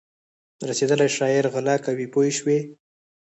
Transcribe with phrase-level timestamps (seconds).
[0.69, 2.59] رسېدلی شاعر غلا کوي پوه شوې!.